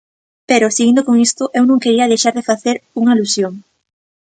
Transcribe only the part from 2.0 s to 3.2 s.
deixar de facer unha